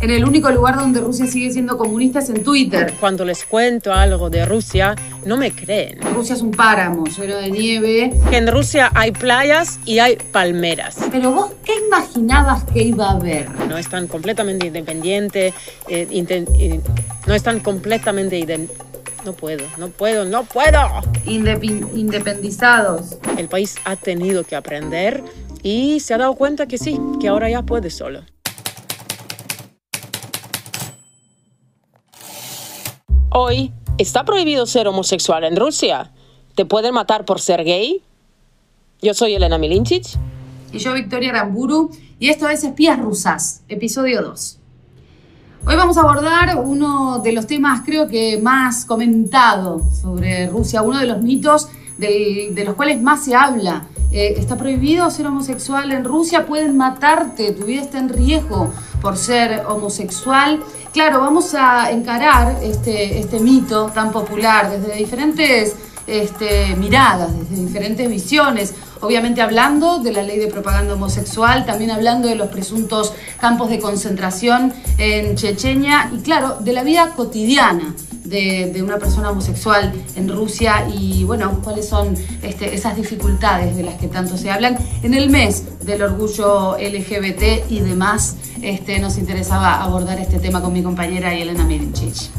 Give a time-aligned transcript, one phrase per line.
[0.00, 2.94] en el único lugar donde Rusia sigue siendo comunista es en Twitter.
[3.00, 6.00] Cuando les cuento algo de Rusia, no me creen.
[6.14, 8.12] Rusia es un páramo lleno de nieve.
[8.32, 10.96] En Rusia hay playas y hay palmeras.
[11.10, 13.50] Pero vos, ¿qué imaginabas que iba a haber?
[13.68, 15.54] No están completamente independientes,
[15.88, 16.80] eh, eh,
[17.26, 18.40] no están completamente
[19.24, 20.80] no puedo, no puedo, no puedo.
[21.26, 23.18] independizados.
[23.36, 25.22] El país ha tenido que aprender
[25.62, 28.22] y se ha dado cuenta que sí, que ahora ya puede solo.
[33.32, 36.10] Hoy, ¿está prohibido ser homosexual en Rusia?
[36.56, 38.02] ¿Te pueden matar por ser gay?
[39.00, 40.18] Yo soy Elena Milinchich.
[40.72, 41.92] Y yo Victoria Ramburu.
[42.18, 44.58] Y esto es Espías Rusas, episodio 2.
[45.64, 50.98] Hoy vamos a abordar uno de los temas creo que más comentado sobre Rusia, uno
[50.98, 51.68] de los mitos
[51.98, 53.86] de los cuales más se habla.
[54.10, 59.16] Eh, está prohibido ser homosexual en Rusia, pueden matarte, tu vida está en riesgo por
[59.16, 60.60] ser homosexual.
[60.92, 68.08] Claro, vamos a encarar este, este mito tan popular desde diferentes este, miradas, desde diferentes
[68.08, 68.74] visiones.
[69.00, 73.78] Obviamente hablando de la ley de propaganda homosexual, también hablando de los presuntos campos de
[73.78, 77.94] concentración en Chechenia y claro, de la vida cotidiana
[78.30, 83.96] de, una persona homosexual en Rusia y bueno, cuáles son este, esas dificultades de las
[83.96, 84.78] que tanto se hablan.
[85.02, 90.72] En el mes del orgullo LGBT y demás, este, nos interesaba abordar este tema con
[90.72, 92.30] mi compañera Elena Mirinchich.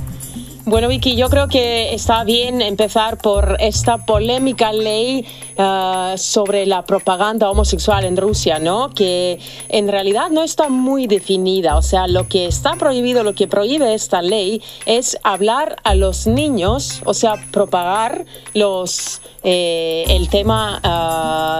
[0.63, 5.25] Bueno, Vicky, yo creo que está bien empezar por esta polémica ley
[5.57, 8.91] uh, sobre la propaganda homosexual en Rusia, ¿no?
[8.91, 9.39] Que
[9.69, 11.77] en realidad no está muy definida.
[11.77, 16.27] O sea, lo que está prohibido, lo que prohíbe esta ley es hablar a los
[16.27, 20.79] niños, o sea, propagar los eh, el tema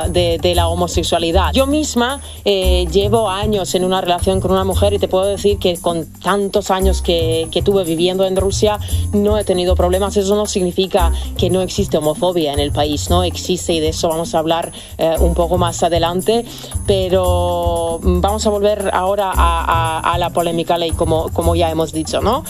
[0.05, 1.53] uh, de, la homosexualidad.
[1.53, 5.57] Yo misma eh, llevo años en una relación con una mujer y te puedo decir
[5.57, 8.77] que con tantos años que, que tuve viviendo en Rusia
[9.13, 10.15] no he tenido problemas.
[10.17, 14.09] Eso no significa que no existe homofobia en el país, no existe y de eso
[14.09, 16.45] vamos a hablar eh, un poco más adelante.
[16.87, 22.21] Pero vamos a volver ahora a, la polémica ley, como, como ya hemos dicho.
[22.21, 22.43] ¿no?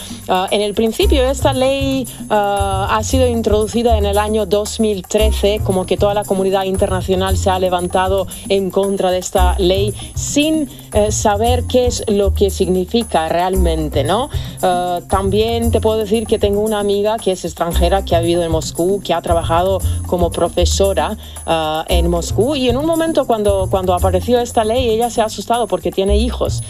[0.52, 5.31] en el principio, esta ley ha sido introducida en el año 2003
[5.63, 10.69] como que toda la comunidad internacional se ha levantado en contra de esta ley sin
[10.94, 14.29] eh, saber qué es lo que significa realmente, ¿no?
[14.62, 18.42] Eh, también te puedo decir que tengo una amiga que es extranjera, que ha vivido
[18.42, 23.68] en Moscú, que ha trabajado como profesora eh, en Moscú y en un momento cuando,
[23.69, 26.64] cuando apareció esta ley ella se ha asustado porque tiene hijos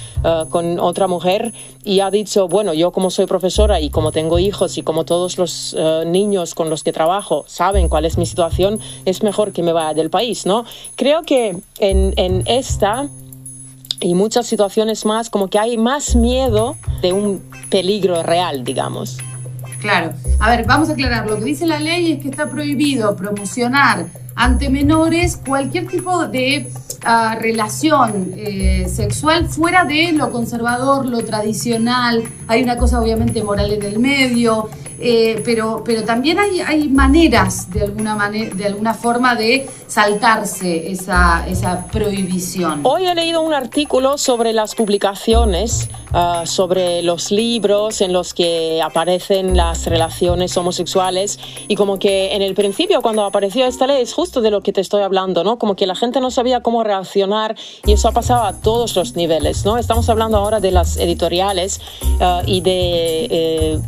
[0.49, 4.79] con otra mujer y ha dicho, bueno, yo como soy profesora y como tengo hijos
[4.79, 9.21] y como todos los niños con los que trabajo saben cuál es mi situación, es
[9.21, 10.65] mejor que me vaya del país, ¿no?
[10.95, 13.09] Creo que en, en esta
[14.01, 19.17] y muchas situaciones más, como que hay más miedo de un peligro real, digamos.
[19.81, 20.13] Claro.
[20.39, 21.27] A ver, vamos a aclarar.
[21.27, 24.05] Lo que dice la ley es que está prohibido promocionar
[24.35, 26.71] ante menores cualquier tipo de
[27.03, 32.23] ah, relación eh, sexual fuera de lo conservador, lo tradicional.
[32.47, 34.69] Hay una cosa obviamente moral en el medio.
[35.03, 40.91] Eh, pero, pero también hay, hay maneras de alguna, manera, de alguna forma de saltarse
[40.91, 42.81] esa, esa prohibición.
[42.83, 48.79] Hoy he leído un artículo sobre las publicaciones, ah, sobre los libros en los que
[48.83, 54.13] aparecen las relaciones homosexuales y como que en el principio cuando apareció esta ley es
[54.13, 55.57] justo de lo que te estoy hablando, ¿no?
[55.57, 57.55] Como que la gente no sabía cómo reaccionar
[57.87, 59.79] y eso ha pasado a todos los niveles, ¿no?
[59.79, 61.81] Estamos hablando ahora de las editoriales
[62.19, 63.79] ah, y de eh,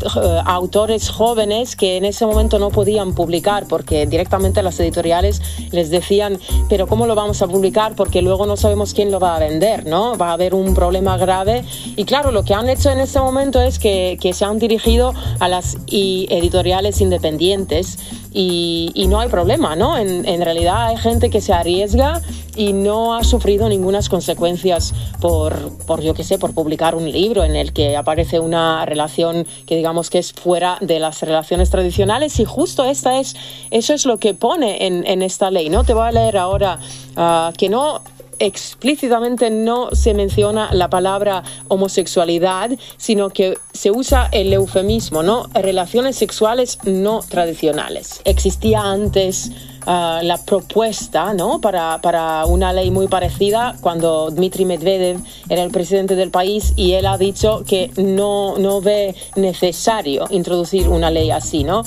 [0.46, 5.42] autores jóvenes que en ese momento no podían publicar porque directamente las editoriales
[5.72, 7.96] les decían, pero ¿cómo lo vamos a publicar?
[7.96, 10.18] Porque luego no sabemos quién lo va a vender, ¿no?
[10.18, 11.64] Va a haber un problema grave.
[11.96, 15.48] Y claro, lo que han hecho en ese momento es que se han dirigido a
[15.48, 17.98] las editoriales independientes
[18.34, 19.98] y, no hay problema, ¿no?
[19.98, 22.22] En, en realidad hay gente que se arriesga
[22.56, 27.44] y no ha sufrido ninguna consecuencias por, por, yo qué sé, por publicar un libro
[27.44, 32.40] en el que aparece una relación que digamos que es fuera de las relaciones tradicionales
[32.40, 33.36] y justo esta es,
[33.70, 35.84] eso es lo que pone en, esta ley, ¿no?
[35.84, 36.80] Te voy a leer ahora
[37.16, 38.02] uh, que no
[38.40, 45.48] explícitamente no se menciona la palabra homosexualidad, sino que se usa el eufemismo, ¿no?
[45.54, 48.22] Relaciones sexuales no tradicionales.
[48.26, 49.52] Existía antes
[49.86, 51.60] ah, la propuesta ¿no?
[51.62, 55.20] para, para, una ley muy parecida cuando Dmitry Medvedev
[55.50, 60.90] era el presidente del país y él ha dicho que no, no ve necesario introducir
[60.90, 61.84] una ley así, ¿no?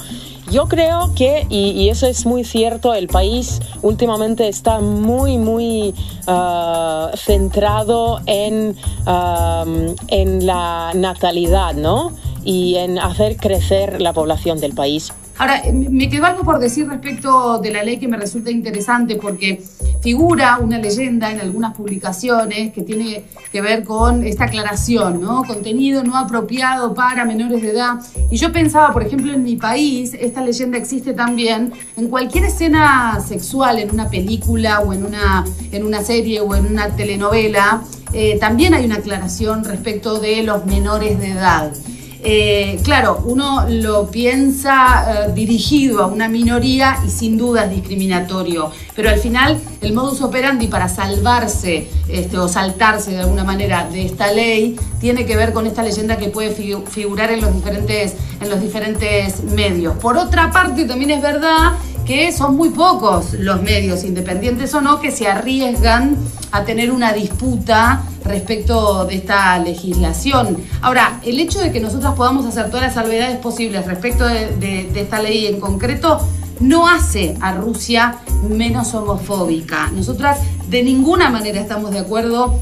[0.50, 5.94] Yo creo que, y, eso es muy cierto, el país últimamente está muy, muy
[6.26, 8.76] ah, centrado en,
[10.08, 12.12] en la natalidad, ¿no?
[12.44, 15.12] Y en hacer crecer la población del país.
[15.38, 19.62] Ahora, me quedó algo por decir respecto de la ley que me resulta interesante porque
[20.06, 25.42] figura una leyenda en algunas publicaciones que tiene que ver con esta aclaración, ¿no?
[25.42, 27.94] Contenido no apropiado para menores de edad.
[28.30, 33.18] Y yo pensaba, por ejemplo, en mi país, esta leyenda existe también en cualquier escena
[33.18, 37.82] sexual, en una película o en una, en una serie o en una telenovela,
[38.12, 41.72] eh, también hay una aclaración respecto de los menores de edad.
[42.28, 48.72] Eh, claro, uno lo piensa eh, dirigido a una minoría y sin duda es discriminatorio,
[48.96, 54.04] pero al final el modus operandi para salvarse este, o saltarse de alguna manera de
[54.04, 58.50] esta ley tiene que ver con esta leyenda que puede figurar en los diferentes, en
[58.50, 59.96] los diferentes medios.
[59.98, 61.74] Por otra parte, también es verdad
[62.06, 66.16] que son muy pocos los medios, independientes o no, que se arriesgan
[66.52, 70.56] a tener una disputa respecto de esta legislación.
[70.82, 75.20] Ahora, el hecho de que nosotros podamos hacer todas las salvedades posibles respecto de, esta
[75.20, 76.20] ley en concreto
[76.60, 78.18] no hace a Rusia
[78.48, 79.90] menos homofóbica.
[79.90, 80.38] Nosotras
[80.68, 82.58] de ninguna manera estamos de acuerdo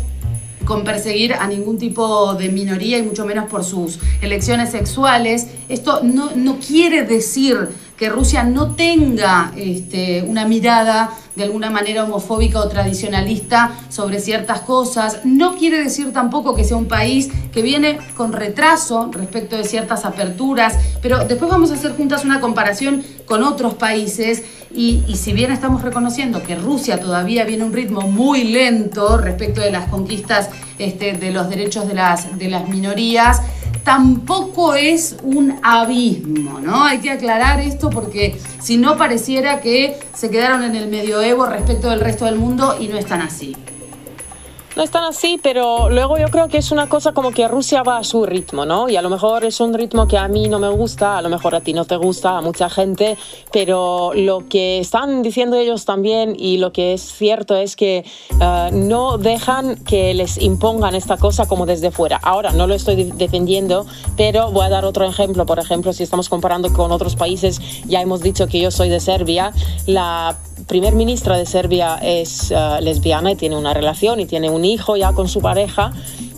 [0.65, 5.49] con perseguir a ningún tipo de minoría y mucho menos por sus elecciones sexuales.
[5.69, 12.05] Esto no, no quiere decir que Rusia no tenga este, una mirada de alguna manera
[12.05, 15.21] homofóbica o tradicionalista sobre ciertas cosas.
[15.25, 20.05] No quiere decir tampoco que sea un país que viene con retraso respecto de ciertas
[20.05, 24.43] aperturas, pero después vamos a hacer juntas una comparación con otros países
[24.77, 29.61] y, si bien estamos reconociendo que Rusia todavía viene a un ritmo muy lento respecto
[29.61, 33.41] de las conquistas este, de los derechos de las, de las minorías,
[33.85, 36.85] tampoco es un abismo, ¿no?
[36.85, 41.91] Hay que aclarar esto porque si no pareciera que se quedaron en el medioevo respecto
[41.91, 43.55] del resto del mundo y no están así
[44.77, 47.99] no están así, pero luego yo creo que es una cosa como que Rusia va
[47.99, 48.89] a su ritmo, ¿no?
[48.89, 51.29] Y a lo mejor es un ritmo que a mí no me gusta, a lo
[51.29, 53.17] mejor a ti no te gusta, a mucha gente,
[53.53, 58.05] pero lo que están diciendo ellos también y lo que es cierto es que
[58.41, 62.17] eh, no dejan que les impongan esta cosa como desde fuera.
[62.23, 63.87] Ahora, no lo estoy defendiendo,
[64.17, 65.47] pero voy a dar otro ejemplo.
[65.47, 69.01] Por ejemplo, si estamos comparando con otros países, ya hemos dicho que yo soy de
[69.01, 69.53] Serbia,
[69.87, 70.37] la
[70.67, 74.97] primer ministra de Serbia es eh, lesbiana y tiene una relación y tiene un hijo
[74.97, 75.93] ya con su pareja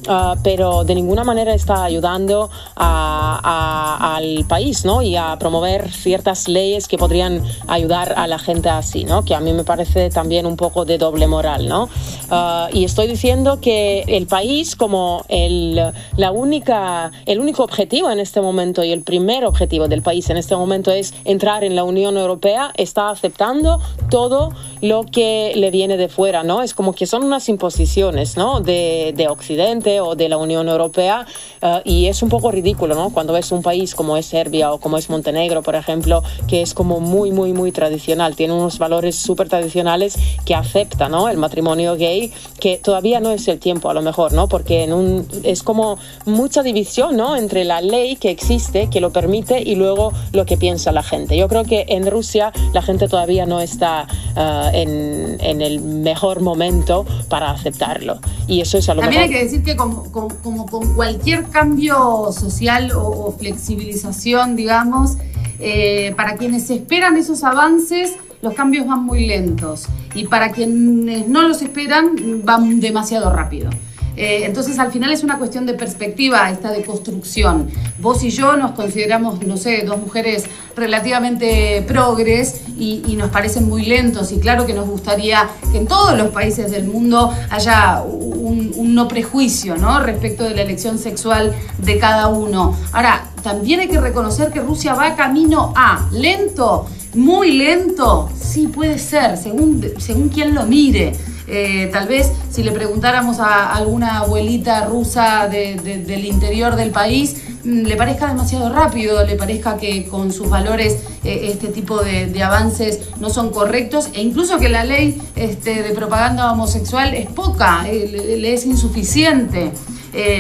[0.08, 5.02] Ah, pero de ninguna manera está ayudando al país ¿no?
[5.02, 9.24] y a promover ciertas leyes que podrían ayudar a la gente así, ¿no?
[9.24, 11.68] que a mí me parece también un poco de doble moral.
[11.68, 11.88] ¿no?
[12.30, 15.80] Ah, y estoy diciendo que el país como el,
[16.16, 20.36] la única, el único objetivo en este momento y el primer objetivo del país en
[20.36, 24.50] este momento es entrar en la Unión Europea, está aceptando todo
[24.82, 26.44] lo que le viene de fuera.
[26.44, 26.62] ¿no?
[26.62, 28.60] Es como que son unas imposiciones ¿no?
[28.60, 31.26] de, de Occidente o de la Unión Europea
[31.62, 33.10] eh, y es un poco ridículo, ¿no?
[33.10, 36.74] Cuando ves un país como es Serbia o como es Montenegro, por ejemplo, que es
[36.74, 41.28] como muy, muy, muy tradicional, tiene unos valores súper tradicionales que acepta, ¿no?
[41.28, 44.48] El matrimonio gay, que todavía no es el tiempo a lo mejor, ¿no?
[44.48, 47.36] Porque en un, es como mucha división, ¿no?
[47.36, 51.36] Entre la ley que existe, que lo permite, y luego lo que piensa la gente.
[51.36, 54.06] Yo creo que en Rusia la gente todavía no está
[54.36, 58.18] eh, en, en, el mejor momento para aceptarlo.
[58.46, 59.76] Y eso es a lo También hay que decir que
[60.10, 65.16] como, con cualquier cambio social o, flexibilización, digamos,
[65.58, 71.42] eh, para quienes esperan esos avances, los cambios van muy lentos y para quienes no
[71.42, 73.70] los esperan, van demasiado rápido.
[74.16, 77.70] Eh, entonces, al final es una cuestión de perspectiva, esta de construcción.
[77.98, 80.44] Vos y yo nos consideramos, no sé, dos mujeres
[80.74, 84.32] relativamente progres y, nos parecen muy lentos.
[84.32, 88.94] Y claro que nos gustaría que en todos los países del mundo haya un, un
[88.94, 90.00] no prejuicio ¿no?
[90.00, 92.76] respecto de la elección sexual de cada uno.
[92.92, 98.28] Ahora, también hay que reconocer que Rusia va camino a lento, muy lento.
[98.38, 101.12] Sí, puede ser, según, según quien lo mire.
[101.48, 107.82] Eh, tal vez si le preguntáramos a alguna abuelita rusa del interior del país, mm,
[107.82, 113.00] le parezca demasiado rápido, le parezca que con sus valores eh, este tipo de, avances
[113.20, 118.38] no son correctos e incluso que la ley este, de propaganda homosexual es poca, eh,
[118.40, 119.72] le, es insuficiente.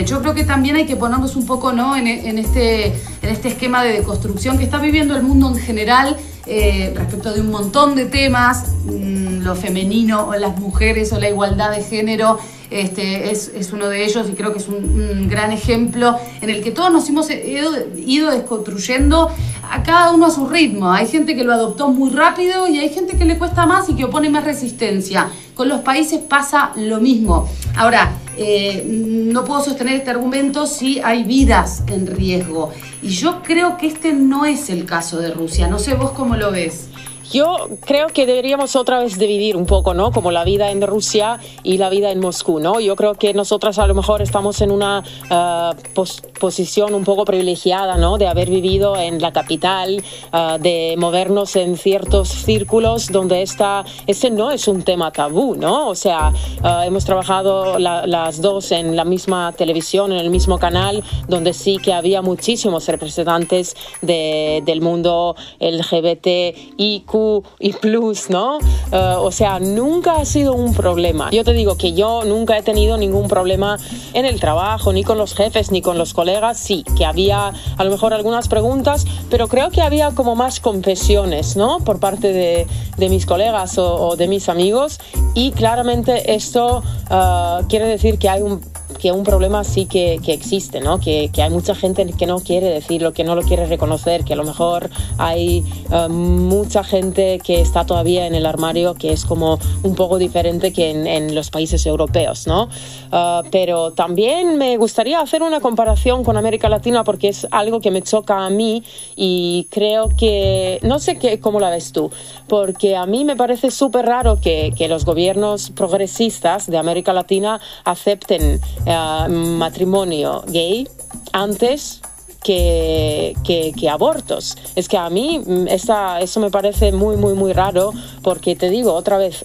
[0.06, 1.96] Yo creo que también hay que ponernos un poco ¿no?
[1.96, 6.16] en, este, en este esquema de deconstrucción que está viviendo el mundo en general
[6.46, 8.72] respecto de un montón de temas.
[8.84, 12.38] Mm, lo femenino o las mujeres o la igualdad de género
[12.70, 16.72] este, es, uno de ellos y creo que es un, gran ejemplo en el que
[16.72, 19.30] todos nos hemos ido, ido desconstruyendo
[19.70, 20.90] a cada uno a su ritmo.
[20.90, 23.94] Hay gente que lo adoptó muy rápido y hay gente que le cuesta más y
[23.94, 25.30] que opone más resistencia.
[25.54, 27.48] Con los países pasa lo mismo.
[27.76, 32.72] Ahora, eh, no puedo sostener este argumento si hay vidas en riesgo.
[33.02, 35.68] Y yo creo que este no es el caso de Rusia.
[35.68, 36.88] No sé vos cómo lo ves.
[37.32, 40.12] Yo creo que deberíamos otra vez dividir un poco, ¿no?
[40.12, 42.78] Como la vida en Rusia y la vida en Moscú, ¿no?
[42.78, 46.04] Yo creo que nosotras a lo mejor estamos en una uh,
[46.38, 48.16] posición un poco privilegiada, ¿no?
[48.16, 54.30] De haber vivido en la capital, uh, de movernos en ciertos círculos donde esta, este
[54.30, 55.88] no es un tema tabú, ¿no?
[55.88, 61.02] O sea, uh, hemos trabajado las dos en la misma televisión, en el mismo canal,
[61.26, 67.15] donde sí que había muchísimos representantes de, del mundo LGBTIQ
[67.58, 68.58] y plus, ¿no?
[68.92, 71.30] Eh, o sea, nunca ha sido un problema.
[71.30, 73.78] Yo te digo que yo nunca he tenido ningún problema
[74.12, 76.58] en el trabajo, ni con los jefes, ni con los colegas.
[76.58, 81.56] Sí, que había a lo mejor algunas preguntas, pero creo que había como más confesiones,
[81.56, 81.80] ¿no?
[81.80, 84.98] Por parte de, de mis colegas o, de mis amigos.
[85.34, 88.60] Y claramente esto eh, quiere decir que hay un
[88.96, 90.98] que un problema sí que, que existe, ¿no?
[90.98, 94.32] Que, que, hay mucha gente que no quiere decirlo, que no lo quiere reconocer, que
[94.32, 99.24] a lo mejor hay eh, mucha gente que está todavía en el armario que es
[99.24, 102.68] como un poco diferente que en, en los países europeos, ¿no?
[103.12, 107.90] Eh, pero también me gustaría hacer una comparación con América Latina porque es algo que
[107.90, 108.82] me choca a mí
[109.14, 112.10] y creo que, no sé qué, cómo la ves tú,
[112.48, 117.60] porque a mí me parece súper raro que, que los gobiernos progresistas de América Latina
[117.84, 120.88] acepten eh, matrimonio gay
[121.32, 122.00] antes
[122.46, 124.56] que, abortos.
[124.76, 128.92] Es que a mí mm, eso me parece muy, muy, muy raro porque te digo
[128.94, 129.44] otra vez,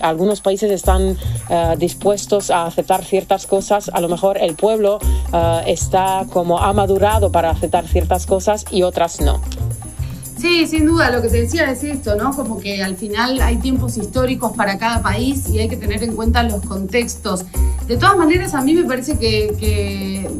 [0.00, 1.16] algunos países están
[1.50, 4.98] eh, dispuestos a aceptar ciertas cosas, a lo mejor el pueblo
[5.32, 9.40] eh, está como ha madurado para aceptar ciertas cosas y otras no.
[10.38, 12.30] Sí, sin duda, lo que te decía es esto, ¿no?
[12.30, 16.14] Como que al final hay tiempos históricos para cada país y hay que tener en
[16.14, 17.44] cuenta los contextos.
[17.88, 20.30] De todas maneras, a mí me parece que,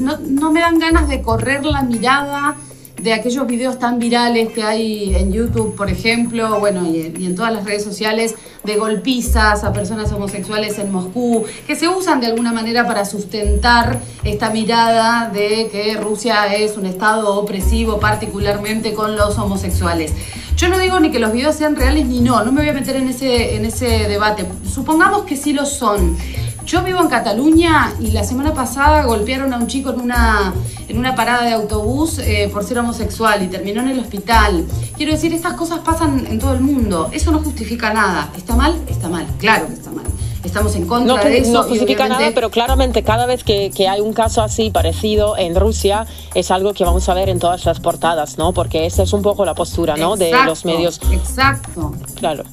[0.00, 2.56] no, no me dan ganas de correr la mirada
[3.00, 7.52] de aquellos videos tan virales que hay en YouTube, por ejemplo, bueno, y, en todas
[7.52, 8.34] las redes sociales,
[8.64, 14.00] de golpizas a personas homosexuales en Moscú, que se usan de alguna manera para sustentar
[14.24, 20.12] esta mirada de que Rusia es un estado opresivo, particularmente con los homosexuales.
[20.56, 22.72] Yo no digo ni que los videos sean reales ni no, no me voy a
[22.72, 24.46] meter en ese, en ese debate.
[24.68, 26.16] Supongamos que sí lo son.
[26.64, 30.52] Yo vivo en Cataluña y la semana pasada golpearon a un chico en una,
[30.88, 34.66] en una parada de autobús eh, por ser homosexual y terminó en el hospital.
[34.96, 37.08] Quiero decir, estas cosas pasan en todo el mundo.
[37.12, 38.30] Eso no justifica nada.
[38.36, 38.76] ¿Está mal?
[38.88, 39.26] Está mal.
[39.38, 40.04] Claro que está mal.
[40.44, 41.52] Estamos en contra de eso.
[41.52, 45.56] No justifica nada, pero claramente cada vez que, que, hay un caso así parecido en
[45.56, 48.52] Rusia es algo que vamos a ver en todas las portadas, ¿no?
[48.52, 50.16] Porque esa es un poco la postura, ¿no?
[50.16, 51.00] de los medios.
[51.10, 51.92] Exacto.
[52.14, 52.44] Claro.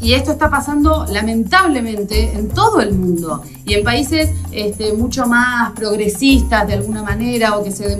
[0.00, 5.72] Y esto está pasando lamentablemente en todo el mundo y en países este, mucho más
[5.72, 7.98] progresistas de alguna manera o que se,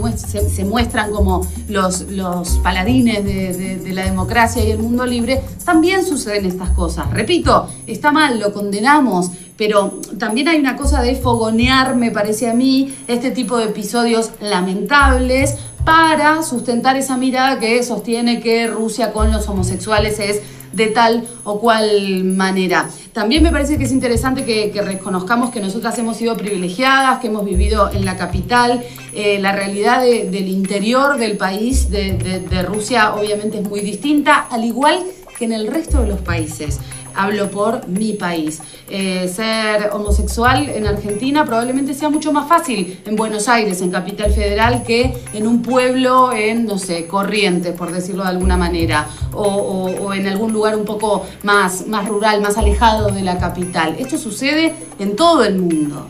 [0.49, 6.05] se, muestran como los, los paladines de, de, la democracia y el mundo libre, también
[6.07, 7.11] suceden estas cosas.
[7.11, 12.55] Repito, está mal, lo condenamos, pero también hay una cosa de fogonear, me parece a
[12.55, 19.33] mí, este tipo de episodios lamentables para sustentar esa mirada que sostiene que Rusia con
[19.33, 20.43] los homosexuales es
[20.79, 22.89] de tal o cual manera.
[23.13, 27.45] También me parece que es interesante que, reconozcamos que nosotras hemos sido privilegiadas, que hemos
[27.45, 28.83] vivido en la capital.
[29.13, 35.03] Eh, la realidad del interior del país, de Rusia, obviamente es muy distinta, al igual
[35.39, 36.81] que en el resto de los países
[37.19, 38.63] hablo por mi país.
[38.89, 44.33] Eh, ser homosexual en Argentina probablemente sea mucho más fácil en Buenos Aires, en Capital
[44.33, 50.13] Federal, que en un pueblo en, no sé, Corrientes, por decirlo de alguna manera, o,
[50.15, 53.97] en algún lugar un poco más, más rural, más alejado de la capital.
[53.99, 56.07] Esto sucede en todo el mundo.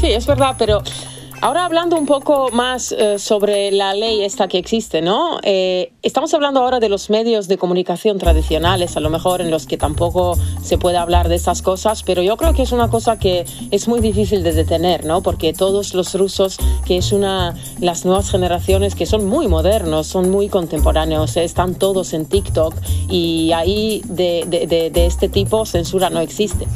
[0.00, 0.82] Sí, es verdad, pero
[1.42, 5.38] Ahora hablando un poco más eh, sobre la ley esta que existe, ¿no?
[5.42, 9.64] Eh, estamos hablando ahora de los medios de comunicación tradicionales, a lo mejor en los
[9.64, 13.18] que tampoco se puede hablar de estas cosas, pero yo creo que es una cosa
[13.18, 15.22] que es muy difícil de detener, ¿no?
[15.22, 20.30] Porque todos los rusos, que es una, las nuevas generaciones que son muy modernos, son
[20.30, 22.74] muy contemporáneos, están todos en TikTok
[23.08, 26.66] y ahí de este tipo censura no existe.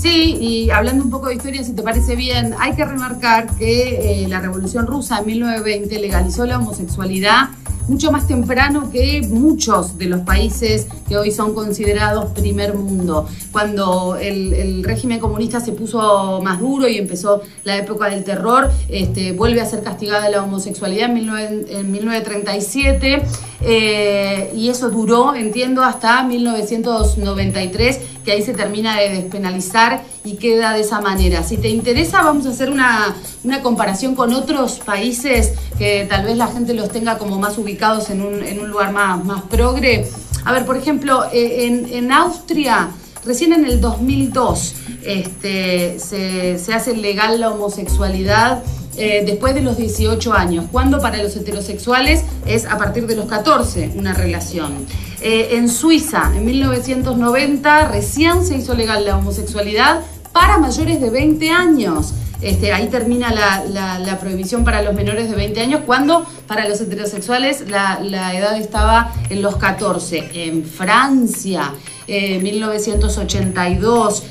[0.00, 4.22] Sí, y hablando un poco de historia, si te parece bien, hay que remarcar que
[4.22, 7.50] eh, la Revolución Rusa en 1920 legalizó la homosexualidad
[7.90, 13.26] mucho más temprano que muchos de los países que hoy son considerados primer mundo.
[13.50, 19.32] Cuando el, régimen comunista se puso más duro y empezó la época del terror, este,
[19.32, 23.22] vuelve a ser castigada la homosexualidad en, 1937
[23.62, 30.74] eh, y eso duró, entiendo, hasta 1993, que ahí se termina de despenalizar y queda
[30.74, 31.42] de esa manera.
[31.42, 33.16] Si te interesa, vamos a hacer una,
[33.62, 38.22] comparación con otros países que tal vez la gente los tenga como más ubicados en
[38.22, 40.08] un, lugar más, más progre.
[40.44, 42.90] A ver, por ejemplo, eh, en, Austria,
[43.24, 48.62] recién en el 2002, este, se, se hace legal la homosexualidad
[48.96, 53.26] eh, después de los 18 años, cuando para los heterosexuales es a partir de los
[53.26, 54.84] 14 una relación.
[55.22, 61.50] Eh, en Suiza, en 1990, recién se hizo legal la homosexualidad para mayores de 20
[61.50, 62.12] años.
[62.42, 67.64] Este, ahí termina la, prohibición para los menores de 20 años, cuando para los heterosexuales
[67.68, 67.98] la,
[68.34, 70.30] edad estaba en los 14.
[70.34, 71.72] En Francia,
[72.06, 74.24] eh, 1982,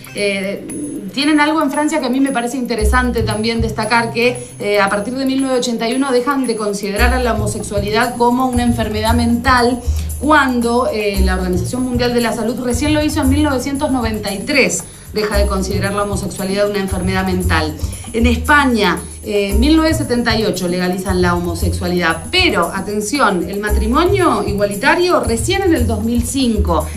[1.10, 4.90] tienen algo en Francia que a mí me parece interesante también destacar, que eh, a
[4.90, 9.82] partir de 1981 dejan de considerar a la homosexualidad como una enfermedad mental
[10.20, 15.48] cuando eh, la Organización Mundial de la Salud recién lo hizo en 1993 deja de
[15.48, 17.76] considerar la homosexualidad una enfermedad mental.
[18.14, 25.76] En España, en eh, 1978 legalizan la homosexualidad, pero atención, el matrimonio igualitario recién en
[25.76, 26.88] el 2005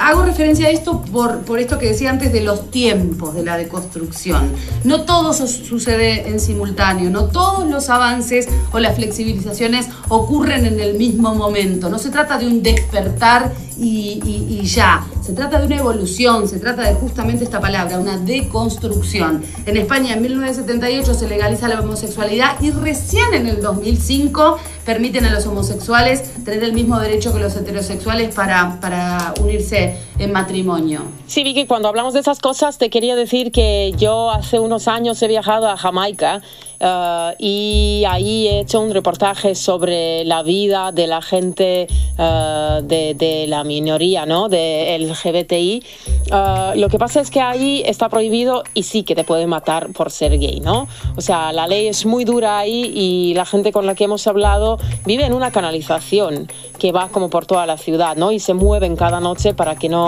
[0.00, 3.56] hago referencia a esto por, por esto que decía antes de los tiempos de la
[3.56, 4.50] deconstrucción.
[4.84, 10.94] No todo sucede en simultáneo, no todos los avances o las flexibilizaciones ocurren en el
[10.94, 11.88] mismo momento.
[11.88, 15.06] No se trata de un despertar y, ya.
[15.26, 19.42] Se trata de una evolución, se trata de justamente esta palabra, una deconstrucción.
[19.66, 25.32] En España en 1978 se legaliza la homosexualidad y recién en el 2005 permiten a
[25.32, 31.02] los homosexuales tener el mismo derecho que los heterosexuales para, para unirse en matrimonio.
[31.26, 35.20] Sí, Vicky, cuando hablamos de esas cosas te quería decir que yo hace unos años
[35.22, 36.40] he viajado a Jamaica
[36.80, 41.86] uh, y ahí he hecho un reportaje sobre la vida de la gente
[42.18, 44.48] uh, de, de, la minoría, ¿no?
[44.48, 45.82] De LGBTI.
[46.30, 49.92] Uh, lo que pasa es que ahí está prohibido y sí que te puede matar
[49.92, 50.88] por ser gay, ¿no?
[51.16, 54.26] O sea, la ley es muy dura ahí y la gente con la que hemos
[54.26, 58.32] hablado vive en una canalización que va como por toda la ciudad, ¿no?
[58.32, 60.05] Y se mueven cada noche para que no,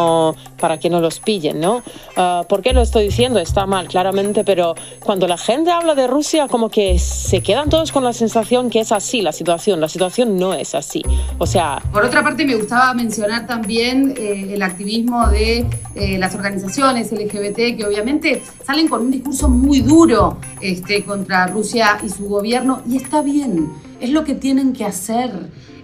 [0.59, 1.83] para que no los pillen, ¿no?
[2.17, 3.39] Uh, ¿Por qué lo estoy diciendo?
[3.39, 7.93] Está mal, claramente, pero cuando la gente habla de Rusia, como que se quedan todos
[7.93, 9.81] con la sensación que es así la situación.
[9.81, 11.03] La situación no es así.
[11.39, 11.83] O sea...
[11.93, 17.77] Por otra parte, me gustaba mencionar también eh, el activismo de eh, las organizaciones LGBT,
[17.77, 22.97] que obviamente salen con un discurso muy duro este, contra Rusia y su gobierno, y
[22.97, 25.31] está bien, es lo que tienen que hacer.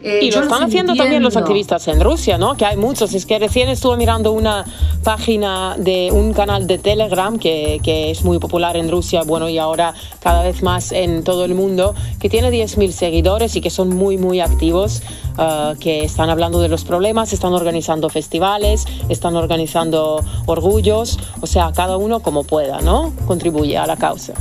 [0.05, 2.59] Eh, y lo están haciendo también los activistas en Rusia, ¿no?
[2.59, 3.15] Que hay muchos.
[3.15, 4.67] Es que recién estuve mirando una
[5.03, 9.57] página de un canal de Telegram que, que es muy popular en Rusia, bueno, y
[9.57, 13.97] ahora cada vez más en todo el mundo, que tiene 10.000 seguidores y que son
[13.97, 15.03] muy, muy activos,
[15.39, 21.73] uh, que están hablando de los problemas, están organizando festivales, están organizando orgullos, o sea,
[21.75, 23.15] cada uno como pueda, ¿no?
[23.27, 24.35] Contribuye a la causa.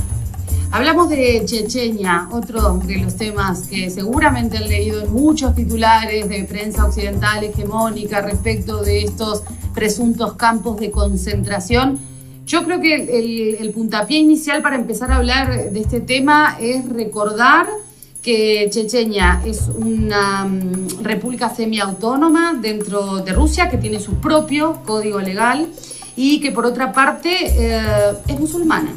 [0.74, 6.42] Hablamos de Chechenia, otro de los temas que seguramente han leído en muchos titulares de
[6.42, 12.00] prensa occidental hegemónica respecto de estos presuntos campos de concentración.
[12.44, 17.68] Yo creo que el, puntapié inicial para empezar a hablar de este tema es recordar
[18.20, 25.20] que Chechenia es una mm, república semiautónoma dentro de Rusia que tiene su propio código
[25.20, 25.68] legal
[26.16, 28.92] y que por otra parte eh, es musulmana.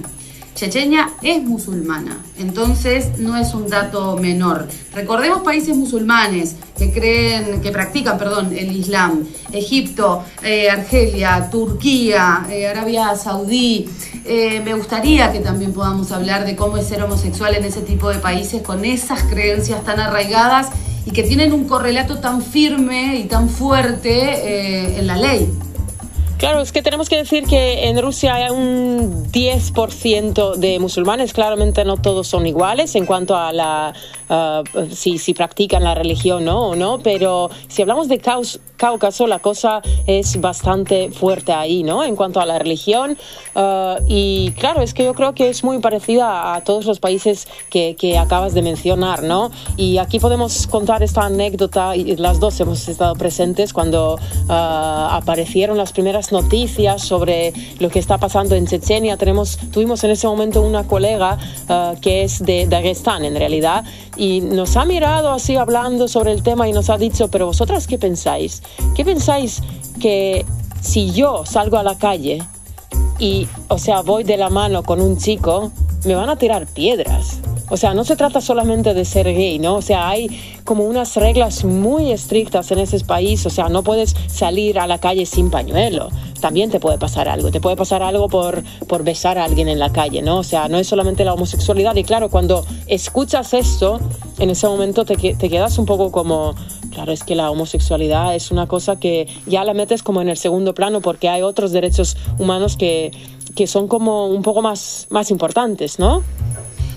[0.57, 4.67] Chechenia es musulmana, entonces no es un dato menor.
[4.91, 12.65] Recordemos países musulmanes que creen, que practican, perdón, el Islam: Egipto, eh, Argelia, Turquía, eh,
[12.65, 13.87] Arabia Saudí.
[14.25, 18.09] Eh, me gustaría que también podamos hablar de cómo es ser homosexual en ese tipo
[18.09, 20.69] de países con esas creencias tan arraigadas
[21.05, 25.47] y que tienen un correlato tan firme y tan fuerte en la ley.
[26.37, 31.83] Claro, es que tenemos que decir que en Rusia hay un 10% de musulmanes, claramente
[31.83, 33.93] no todos son iguales en cuanto a la
[34.29, 36.69] uh, si, si, practican la religión ¿no?
[36.69, 38.19] o no, pero si hablamos de
[38.77, 42.03] Cáucaso, la cosa es bastante fuerte ahí, ¿no?
[42.03, 43.17] En cuanto a la religión.
[43.55, 47.47] Uh, y claro, es que yo creo que es muy parecida a todos los países
[47.69, 49.51] que, que acabas de mencionar, ¿no?
[49.77, 55.77] Y aquí podemos contar esta anécdota, y las dos hemos estado presentes cuando uh, aparecieron
[55.77, 59.17] las primeras noticias sobre lo que está pasando en Chechenia.
[59.17, 61.37] Tenemos, tuvimos en ese momento una colega
[61.69, 63.83] ah, que es de Dagestán en realidad
[64.17, 67.87] y nos ha mirado así hablando sobre el tema y nos ha dicho, pero vosotras
[67.87, 68.63] qué pensáis?
[68.95, 69.61] ¿Qué pensáis
[70.01, 70.45] que
[70.81, 72.39] si yo salgo a la calle
[73.19, 75.71] y, o sea, voy de la mano con un chico,
[76.07, 77.41] me van a tirar piedras?
[77.69, 79.75] O sea, no se trata solamente de ser gay, ¿no?
[79.75, 80.29] O sea, hay
[80.63, 83.45] como unas reglas muy estrictas en ese país.
[83.45, 86.07] O sea, no puedes salir a la calle sin pañuelo.
[86.39, 87.51] También te puede pasar algo.
[87.51, 90.37] Te puede pasar algo por, por besar a alguien en la calle, ¿no?
[90.37, 91.95] O sea, no es solamente la homosexualidad.
[91.97, 93.99] Y claro, cuando escuchas esto,
[94.39, 96.55] en ese momento te, te quedas un poco como,
[96.91, 100.37] claro, es que la homosexualidad es una cosa que ya la metes como en el
[100.37, 103.11] segundo plano porque hay otros derechos humanos que,
[103.57, 106.21] que son como un poco más, más importantes, ¿no?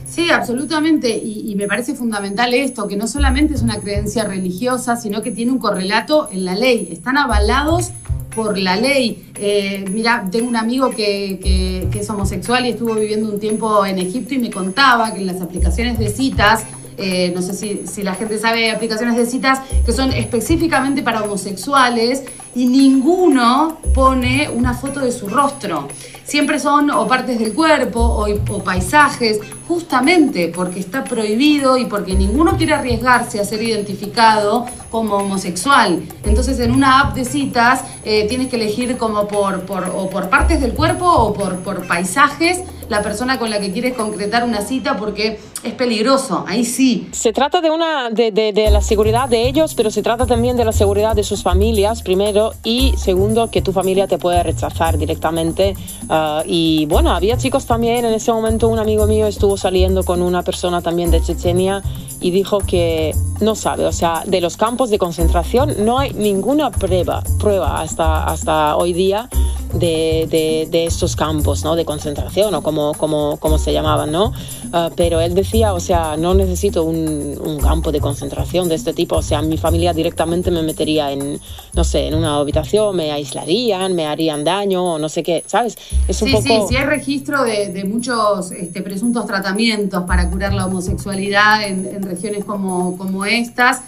[0.06, 1.08] Sí, absolutamente.
[1.16, 5.52] Y, me parece fundamental esto, que no solamente es una creencia religiosa, sino que tiene
[5.52, 6.88] un correlato en la ley.
[6.92, 7.92] Están avalados
[8.34, 9.30] por la ley.
[9.36, 14.34] Eh, mira, tengo un amigo que, es homosexual y estuvo viviendo un tiempo en Egipto
[14.34, 16.64] y me contaba que en las aplicaciones de citas,
[16.98, 21.22] eh, no sé si, si la gente sabe aplicaciones de citas que son específicamente para
[21.22, 25.88] homosexuales y ninguno pone una foto de su rostro
[26.30, 32.56] siempre son o partes del cuerpo o, paisajes, justamente porque está prohibido y porque ninguno
[32.56, 36.00] quiere arriesgarse a ser identificado como homosexual.
[36.24, 40.28] Entonces en una app de citas eh, tienes que elegir como por, por, o por
[40.28, 42.60] partes del cuerpo o por, por paisajes
[42.90, 47.08] la persona con la que quieres concretar una cita porque es peligroso, ahí sí.
[47.12, 50.64] Se trata de, una, de, de, la seguridad de ellos, pero se trata también de
[50.64, 55.74] la seguridad de sus familias, primero, y segundo, que tu familia te puede rechazar directamente.
[56.08, 60.20] Ah, y bueno, había chicos también, en ese momento un amigo mío estuvo saliendo con
[60.20, 61.82] una persona también de Chechenia
[62.20, 66.72] y dijo que no sabe, o sea, de los campos de concentración no hay ninguna
[66.72, 69.28] prueba, prueba hasta, hasta hoy día
[69.72, 71.76] de, de, estos campos ¿no?
[71.76, 74.32] de concentración o como, como, como se llamaban, ¿no?
[74.72, 78.92] Ah, pero él decía, o sea, no necesito un, un, campo de concentración de este
[78.92, 81.40] tipo, o sea, mi familia directamente me metería en,
[81.74, 85.76] no sé, en una habitación, me aislarían, me harían daño o no sé qué, ¿sabes?
[86.08, 86.44] Es un sí, poco...
[86.44, 91.86] sí, sí, hay registro de, de muchos este, presuntos tratamientos para curar la homosexualidad en,
[91.86, 93.82] en regiones como, como estas.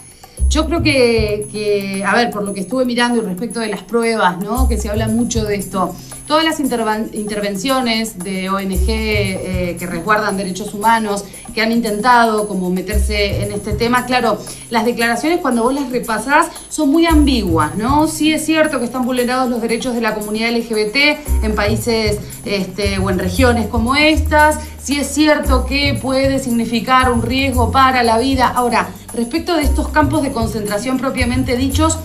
[0.53, 4.39] Yo creo que, a ver, por lo que estuve mirando y respecto de las pruebas,
[4.39, 4.69] ¿no?
[4.69, 5.97] Que se habla mucho de esto.
[6.27, 13.43] Todas las intervenciones de ONG eh, que resguardan derechos humanos, que han intentado como meterse
[13.43, 14.39] en este tema, claro,
[14.69, 18.07] las declaraciones cuando vos las repasás son muy ambiguas, ¿no?
[18.07, 22.99] Sí es cierto que están vulnerados los derechos de la comunidad LGBT en países este,
[22.99, 28.19] o en regiones como estas, sí es cierto que puede significar un riesgo para la
[28.19, 28.49] vida.
[28.49, 31.99] Ahora, Respecto de estos campos de concentración propiamente dichos,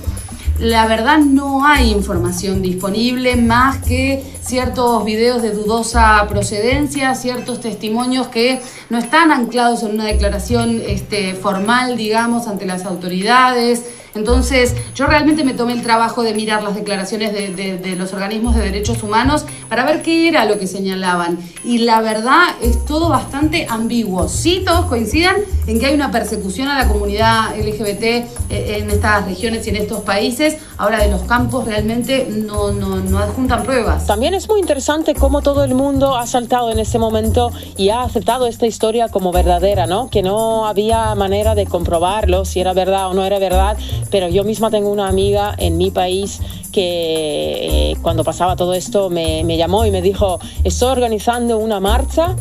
[0.60, 8.28] la verdad no hay información disponible más que ciertos videos de dudosa procedencia, ciertos testimonios
[8.28, 13.86] que no están anclados en una declaración este, formal, digamos, ante las autoridades.
[14.18, 18.62] Entonces, yo realmente me tomé el trabajo de mirar las declaraciones de, los organismos de
[18.62, 21.38] derechos humanos para ver qué era lo que señalaban.
[21.64, 24.28] Y la verdad es todo bastante ambiguo.
[24.28, 29.26] Sí, todos coincidan en que hay una persecución a la comunidad LGBT eh, en estas
[29.26, 30.58] regiones y en estos países.
[30.78, 34.06] Ahora, de los campos realmente no, no, no adjuntan pruebas.
[34.06, 38.04] También es muy interesante cómo todo el mundo ha saltado en ese momento y ha
[38.04, 40.10] aceptado esta historia como verdadera, ¿no?
[40.10, 43.78] Que no había manera de comprobarlo si era verdad o no era verdad
[44.10, 46.40] pero yo misma tengo una amiga en mi país
[46.72, 52.36] que eh, cuando pasaba todo esto me, llamó y me dijo, estoy organizando una marcha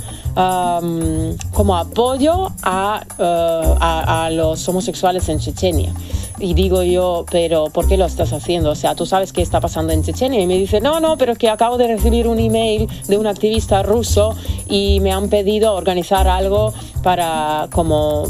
[1.53, 5.95] como apoyo a, uh, a, a, los homosexuales en Chechenia.
[6.39, 8.71] Y digo yo, pero ¿por qué lo estás haciendo?
[8.71, 10.39] O sea, tú sabes qué está pasando en Chechenia.
[10.39, 13.27] Y me dice, no, no, pero es que acabo de recibir un email de un
[13.27, 14.35] activista ruso
[14.69, 18.25] y me han pedido organizar algo para como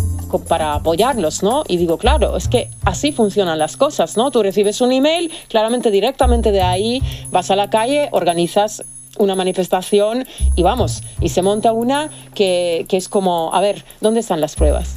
[0.49, 1.65] para apoyarlos, ¿no?
[1.69, 4.31] Y digo, claro, es que así funcionan las cosas, ¿no?
[4.31, 8.85] Tú recibes un email, claramente directamente de ahí vas a la calle, organizas
[9.19, 14.21] una manifestación y vamos, y se monta una que, que es como, a ver, ¿dónde
[14.21, 14.97] están las pruebas?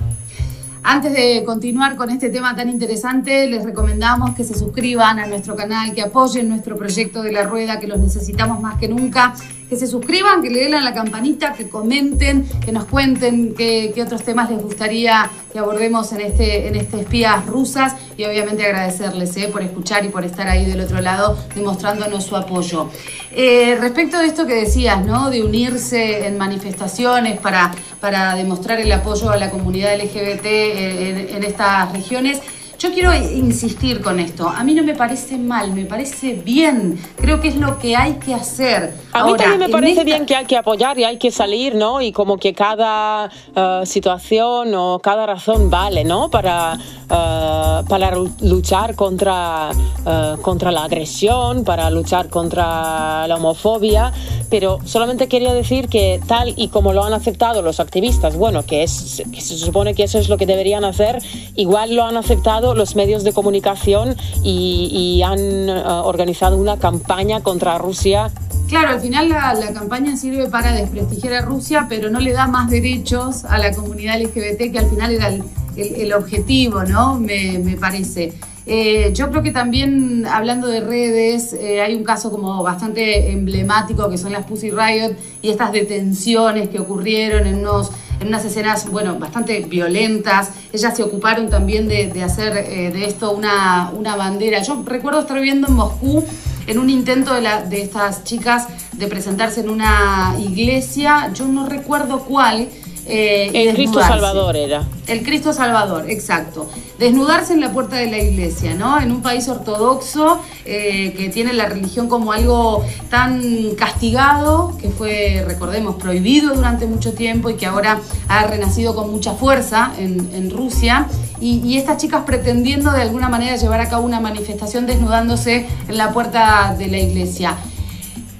[0.81, 5.55] Antes de continuar con este tema tan interesante, les recomendamos que se suscriban a nuestro
[5.55, 9.33] canal, que apoyen nuestro proyecto de la rueda, que los necesitamos más que nunca
[9.69, 14.23] que se suscriban, que le den la campanita, que comenten, que nos cuenten qué, otros
[14.23, 19.49] temas les gustaría que abordemos en este, en este Espías Rusas y obviamente agradecerles eh,
[19.51, 22.89] por escuchar y por estar ahí del otro lado demostrándonos su apoyo.
[23.31, 25.29] Eh, respecto de esto que decías, ¿no?
[25.29, 31.91] De unirse en manifestaciones para, para demostrar el apoyo a la comunidad LGBT en estas
[31.91, 32.41] regiones,
[32.79, 34.47] Yo quiero insistir con esto.
[34.47, 36.97] A mí no me parece mal, me parece bien.
[37.17, 38.93] Creo que es lo que hay que hacer.
[39.19, 42.01] A mí también me parece bien que hay que apoyar y hay que salir, ¿no?
[42.01, 46.29] Y como que cada eh, situación o cada razón vale, ¿no?
[46.29, 46.77] Para,
[47.09, 49.71] eh, para luchar contra,
[50.05, 54.13] eh, contra la agresión, para luchar contra la homofobia.
[54.49, 58.83] Pero solamente quería decir que tal y como lo han aceptado los activistas, bueno, que,
[58.83, 61.21] es, que se supone que eso es lo que deberían hacer,
[61.55, 67.77] igual lo han aceptado los medios de comunicación y, han eh, organizado una campaña contra
[67.77, 68.31] Rusia.
[68.69, 72.69] Claro, al final la, campaña sirve para desprestigiar a Rusia, pero no le da más
[72.69, 75.29] derechos a la comunidad LGBT, que al final era
[75.75, 77.19] el, objetivo, ¿no?
[77.19, 78.33] Me, parece.
[78.65, 84.09] Eh, yo creo que también, hablando de redes, eh, hay un caso como bastante emblemático
[84.09, 88.89] que son las Pussy Riot y estas detenciones que ocurrieron en unos en unas escenas,
[88.91, 90.51] bueno, bastante violentas.
[90.73, 94.61] Ellas se ocuparon también de, hacer eh, de esto una, una bandera.
[94.61, 96.25] Yo recuerdo estar viviendo en Moscú
[96.69, 101.65] en un intento de, la, de estas chicas de presentarse en una iglesia, yo no
[101.65, 102.69] recuerdo cuál,
[103.09, 104.83] eh, el Cristo Salvador era.
[105.07, 106.69] El Cristo Salvador, exacto.
[106.99, 109.01] Desnudarse en la puerta de la iglesia, ¿no?
[109.01, 113.41] En un país ortodoxo eh, que tiene la religión como algo tan
[113.75, 119.33] castigado, que fue, recordemos, prohibido durante mucho tiempo y que ahora ha renacido con mucha
[119.33, 121.07] fuerza en, Rusia.
[121.41, 126.11] Y, estas chicas pretendiendo de alguna manera llevar a cabo una manifestación desnudándose en la
[126.11, 127.57] puerta de la iglesia.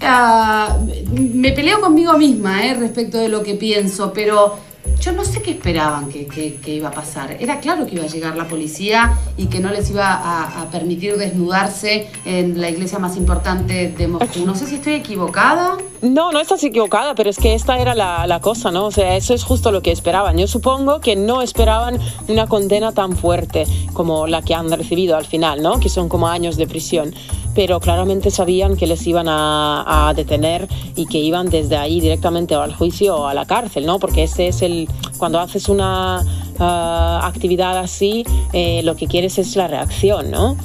[0.01, 0.77] Ah,
[1.11, 4.57] me peleo conmigo misma eh, respecto de lo que pienso, pero
[5.01, 7.37] yo no sé qué esperaban que, iba a pasar.
[7.39, 11.17] Era claro que iba a llegar la policía y que no les iba a, permitir
[11.17, 14.45] desnudarse en la iglesia más importante de Moscú.
[14.45, 15.77] No sé si estoy equivocada.
[16.01, 18.85] No, no estás equivocada, pero es que esta era la, la cosa, ¿no?
[18.85, 20.37] O sea, eso es justo lo que esperaban.
[20.37, 25.25] Yo supongo que no esperaban una condena tan fuerte como la que han recibido al
[25.25, 25.79] final, ¿no?
[25.79, 27.13] Que son como años de prisión
[27.55, 32.73] pero claramente sabían que les iban a, detener y que iban desde ahí directamente al
[32.73, 33.99] juicio o a la cárcel, ¿no?
[33.99, 36.23] Porque ese es el, cuando haces una
[36.57, 40.55] ah, actividad así, eh, lo que quieres es la reacción, ¿no?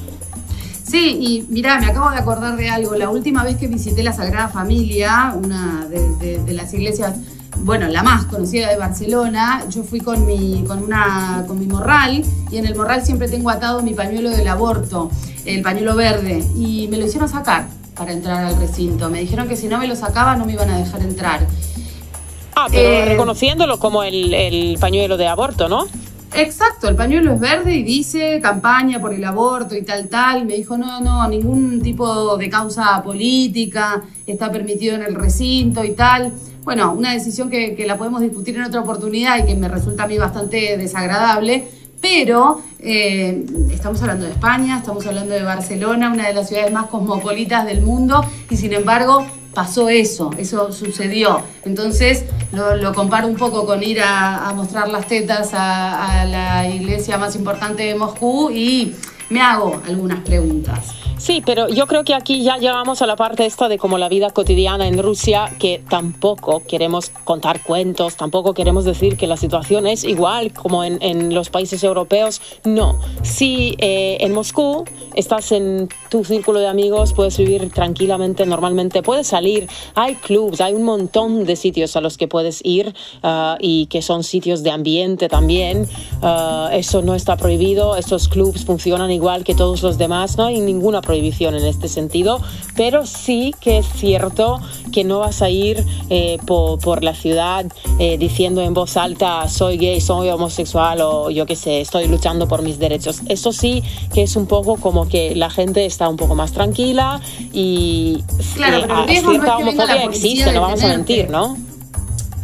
[0.94, 2.94] Sí, y mira, me acabo de acordar de algo.
[2.94, 7.16] La última vez que visité la Sagrada Familia, una de, las iglesias,
[7.56, 12.22] bueno, la más conocida de Barcelona, yo fui con mi, con, una, con mi morral
[12.48, 15.10] y en el morral siempre tengo atado mi pañuelo del aborto
[15.44, 19.10] el pañuelo verde, y me lo hicieron sacar para entrar al recinto.
[19.10, 21.44] Me dijeron que si no me lo sacaba no me iban a dejar entrar.
[22.54, 25.88] Ah, pero eh, reconociéndolo como el, pañuelo de aborto, ¿no?
[26.36, 30.44] Exacto, el pañuelo es verde y dice campaña por el aborto y tal, tal.
[30.46, 35.92] Me dijo, no, no, ningún tipo de causa política está permitido en el recinto y
[35.92, 36.32] tal.
[36.64, 40.04] Bueno, una decisión que, que la podemos discutir en otra oportunidad y que me resulta
[40.04, 41.68] a mí bastante desagradable
[42.04, 46.88] pero eh, estamos hablando de España, estamos hablando de Barcelona, una de las ciudades más
[46.88, 51.40] cosmopolitas del mundo, y sin embargo pasó eso, eso sucedió.
[51.64, 57.18] Entonces lo, comparo un poco con ir a, mostrar las tetas a, a la iglesia
[57.18, 58.94] más importante de Moscú y
[59.30, 61.03] me hago algunas preguntas.
[61.16, 64.08] Sí, pero yo creo que aquí ya llegamos a la parte esta de como la
[64.08, 69.86] vida cotidiana en Rusia, que tampoco queremos contar cuentos, tampoco queremos decir que la situación
[69.86, 72.42] es igual como en, en los países europeos.
[72.64, 79.02] No, si eh, en Moscú estás en tu círculo de amigos, puedes vivir tranquilamente, normalmente,
[79.02, 83.54] puedes salir, hay clubs, hay un montón de sitios a los que puedes ir uh,
[83.60, 85.88] y que son sitios de ambiente también.
[86.22, 90.60] Uh, eso no está prohibido, estos clubs funcionan igual que todos los demás, no hay
[90.60, 92.40] ninguna prohibición en este sentido,
[92.76, 94.60] pero sí que es cierto
[94.92, 97.66] que no vas a ir eh, por, la ciudad
[97.98, 102.46] eh, diciendo en voz alta soy gay, soy homosexual o yo qué sé, estoy luchando
[102.48, 103.22] por mis derechos.
[103.28, 107.20] Eso sí que es un poco como que la gente está un poco más tranquila
[107.52, 108.22] y
[108.54, 111.56] claro, pero eh, cierta homofobia existe, no vamos a mentir, ¿no?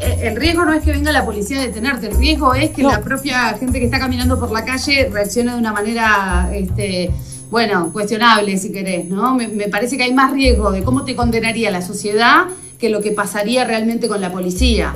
[0.00, 3.00] el riesgo no es que venga la policía a detenerte, el riesgo es que la
[3.00, 7.10] propia gente que está caminando por la calle reaccione de una manera este,
[7.50, 9.34] bueno, cuestionable si querés, ¿no?
[9.34, 12.46] Me, me, parece que hay más riesgo de cómo te condenaría la sociedad
[12.78, 14.94] que lo que pasaría realmente con la policía.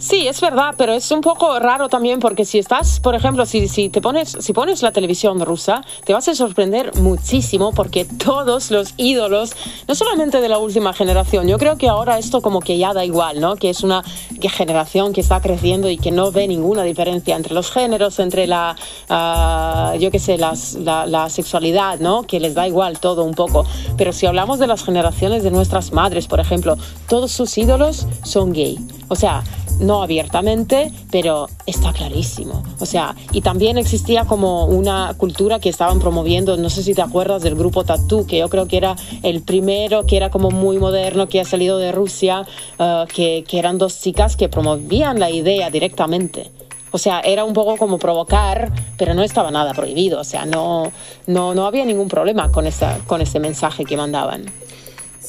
[0.00, 3.68] Sí, es verdad, pero es un poco raro también porque si estás, por ejemplo, si,
[3.68, 8.70] si, te pones, si pones la televisión rusa, te vas a sorprender muchísimo porque todos
[8.70, 9.52] los ídolos,
[9.86, 13.04] no solamente de la última generación, yo creo que ahora esto como que ya da
[13.04, 13.56] igual, ¿no?
[13.56, 14.02] Que es una
[14.40, 18.74] generación que está creciendo y que no ve ninguna diferencia entre los géneros, entre la,
[19.10, 22.22] uh, yo qué sé, las, la, la sexualidad, ¿no?
[22.22, 23.66] Que les da igual todo un poco.
[23.98, 28.54] Pero si hablamos de las generaciones de nuestras madres, por ejemplo, todos sus ídolos son
[28.54, 28.78] gay.
[29.08, 29.42] O sea,
[29.80, 32.62] no abiertamente, pero está clarísimo.
[32.78, 37.02] O sea, y también existía como una cultura que estaban promoviendo, no sé si te
[37.02, 40.78] acuerdas del grupo Tattoo, que yo creo que era el primero, que era como muy
[40.78, 42.46] moderno, que ha salido de Rusia,
[42.78, 46.50] eh, que, que eran dos chicas que promovían la idea directamente.
[46.92, 50.20] O sea, era un poco como provocar, pero no estaba nada prohibido.
[50.20, 50.90] O sea, no,
[51.26, 54.46] no, no había ningún problema con, esa, con ese mensaje que mandaban.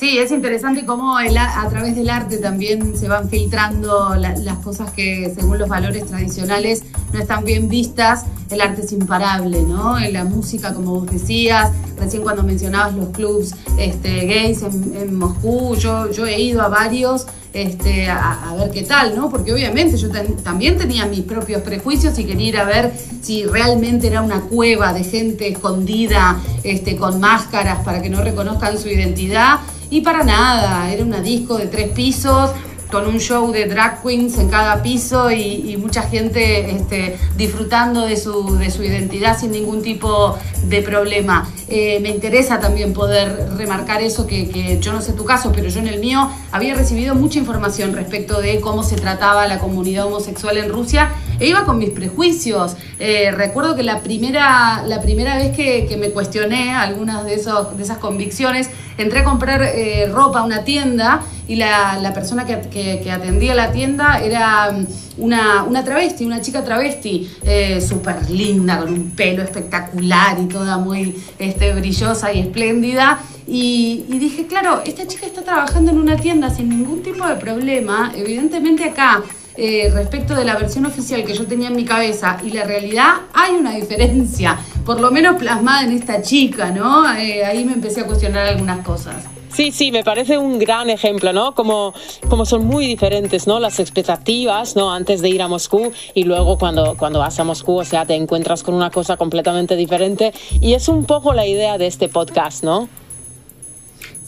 [0.01, 5.31] Sí, es interesante cómo a través del arte también se van filtrando las cosas que
[5.35, 6.83] según los valores tradicionales
[7.13, 8.25] no están bien vistas.
[8.49, 9.99] El arte es imparable, ¿no?
[9.99, 16.09] La música, como vos decías, recién cuando mencionabas los clubs este, gays en, Moscú, yo,
[16.09, 19.29] yo he ido a varios este, a, ver qué tal, ¿no?
[19.29, 20.09] Porque obviamente yo
[20.43, 24.93] también tenía mis propios prejuicios y quería ir a ver si realmente era una cueva
[24.93, 29.59] de gente escondida este, con máscaras para que no reconozcan su identidad.
[29.89, 32.51] Y para nada, era una disco de tres pisos
[32.91, 38.17] con un show de drag queens en cada piso y, mucha gente este, disfrutando de
[38.17, 41.49] su, de su, identidad sin ningún tipo de problema.
[41.69, 45.79] Eh, me interesa también poder remarcar eso, que, yo no sé tu caso, pero yo
[45.79, 50.57] en el mío había recibido mucha información respecto de cómo se trataba la comunidad homosexual
[50.57, 52.75] en Rusia e iba con mis prejuicios.
[52.99, 57.75] Eh, recuerdo que la primera, la primera vez que, que me cuestioné algunas de, esos,
[57.75, 63.01] de esas convicciones, entré a comprar eh, ropa a una tienda y la, persona que,
[63.03, 64.85] que, atendía la tienda era mm,
[65.17, 70.77] una, una travesti, una chica travesti, eh, súper linda, con un pelo espectacular y toda
[70.77, 73.19] muy este, brillosa y espléndida.
[73.45, 78.13] Y, dije, claro, esta chica está trabajando en una tienda sin ningún tipo de problema.
[78.15, 79.21] Evidentemente acá,
[79.57, 83.11] eh, respecto de la versión oficial que yo tenía en mi cabeza y la realidad,
[83.33, 87.03] hay una diferencia, por lo menos plasmada en esta chica, ¿no?
[87.05, 89.40] ahí me empecé a cuestionar algunas cosas.
[89.53, 91.53] Sí, sí, me parece un gran ejemplo, ¿no?
[91.53, 91.93] Como,
[92.29, 93.59] como son muy diferentes, ¿no?
[93.59, 94.93] Las expectativas, ¿no?
[94.93, 98.15] Antes de ir a Moscú y luego cuando, cuando vas a Moscú, o sea, te
[98.15, 100.33] encuentras con una cosa completamente diferente.
[100.61, 102.87] Y es un poco la idea de este podcast, ¿no?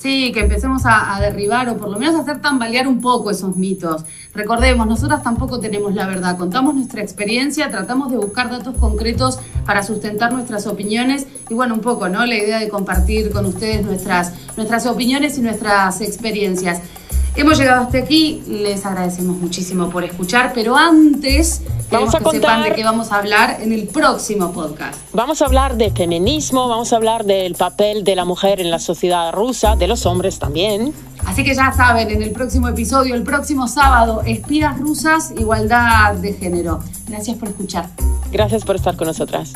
[0.03, 3.55] Sí, que empecemos a, derribar o por lo menos a hacer tambalear un poco esos
[3.55, 4.03] mitos.
[4.33, 9.81] Recordemos, nosotras tampoco tenemos la verdad, contamos nuestra experiencia, tratamos de buscar datos concretos para
[9.81, 12.25] sustentar nuestras opiniones y bueno, un poco, ¿no?
[12.25, 16.81] La idea de compartir con ustedes nuestras, nuestras opiniones y nuestras experiencias.
[17.35, 22.61] Hemos llegado hasta aquí, les agradecemos muchísimo por escuchar, pero antes vamos a que sepan
[22.61, 24.99] de qué vamos a hablar en el próximo podcast.
[25.13, 28.77] Vamos a hablar de feminismo, vamos a hablar del papel de la mujer en la
[28.77, 30.93] sociedad rusa, de los hombres también.
[31.25, 36.33] Así que ya saben, en el próximo episodio, el próximo sábado, espías rusas, igualdad de
[36.33, 36.81] género.
[37.07, 37.89] Gracias por escuchar.
[38.31, 39.53] Gracias por estar con nosotras.